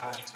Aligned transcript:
I 0.00 0.28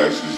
regulating 0.00 0.29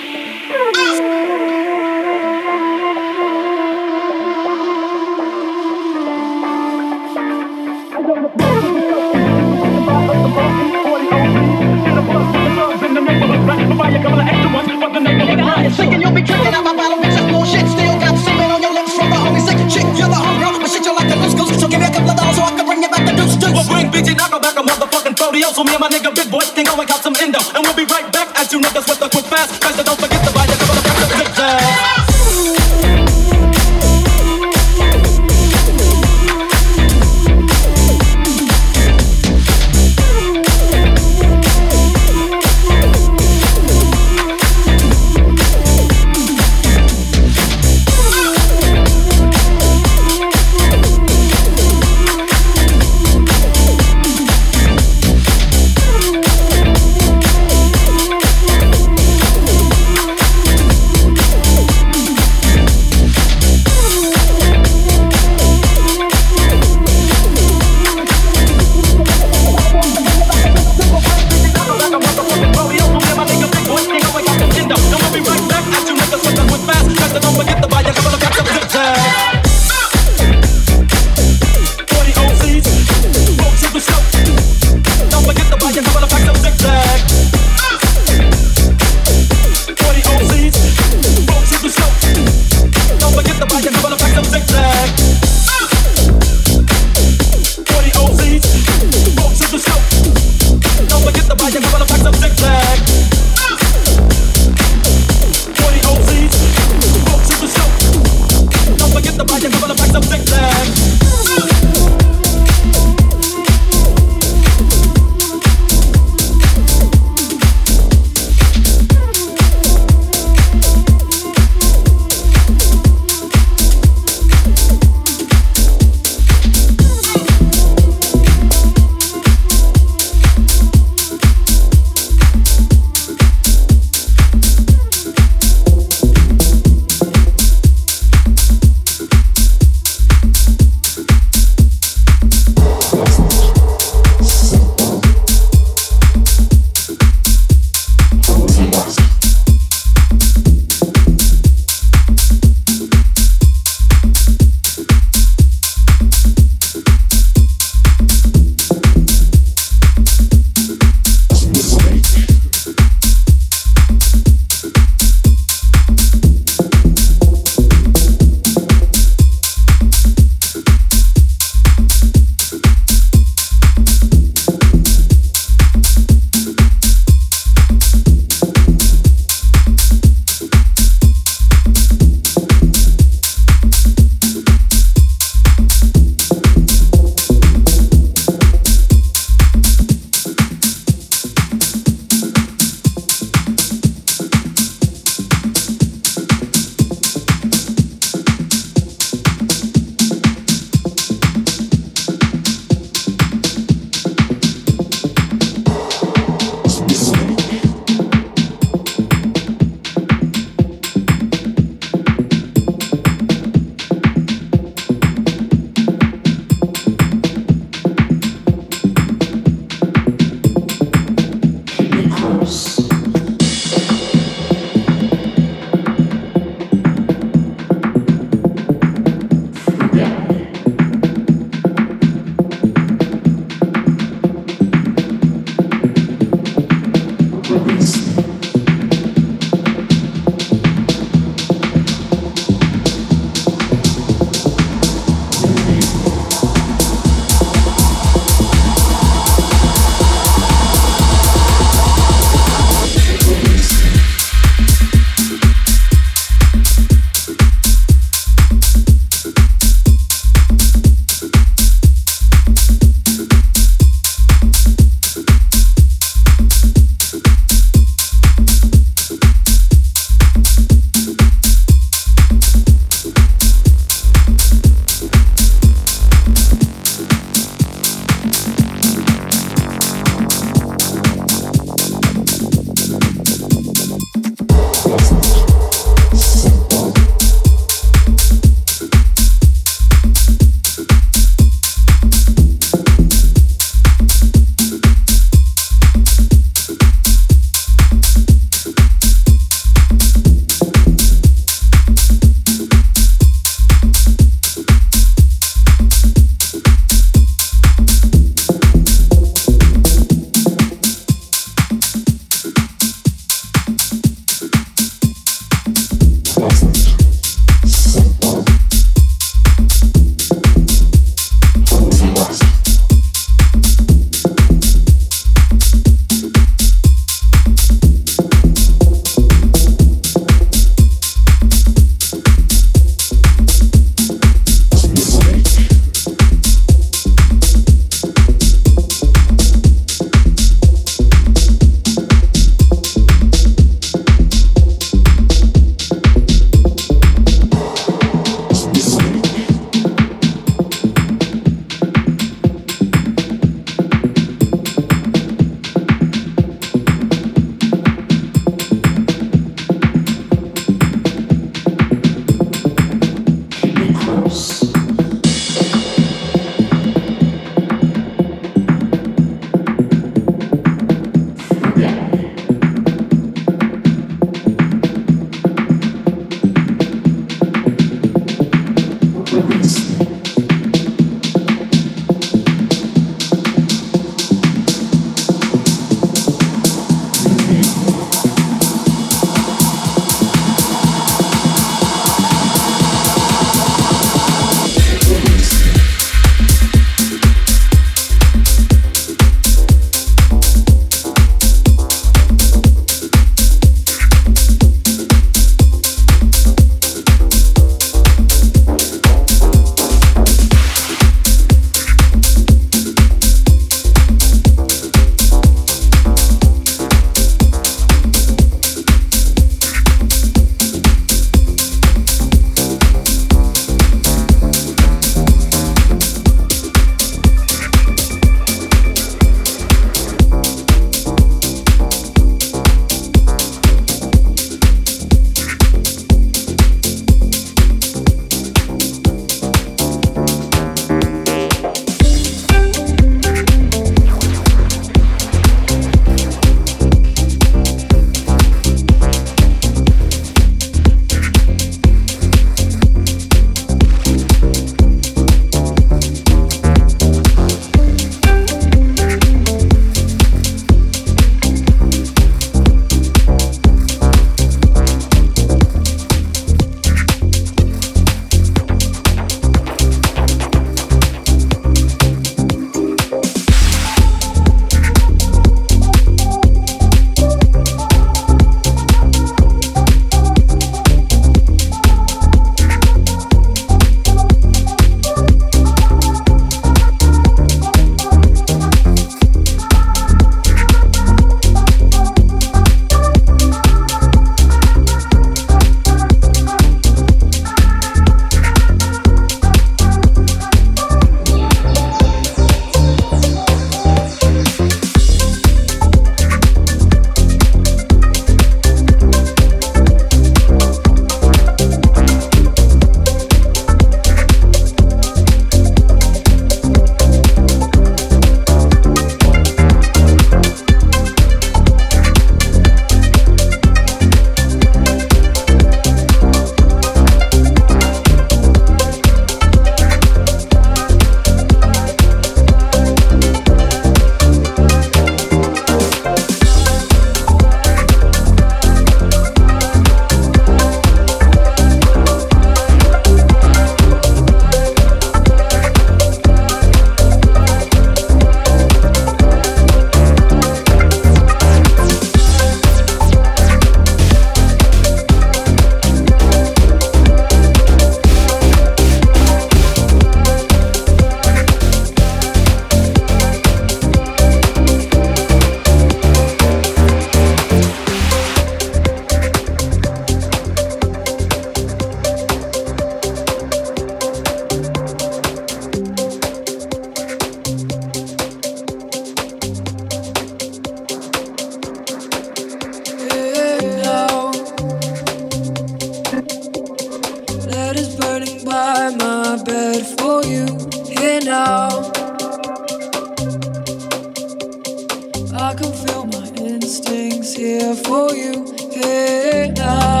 stings 596.71 597.35
here 597.35 597.75
for 597.75 598.13
you. 598.15 598.45
Hey, 598.71 599.51
now. 599.57 600.00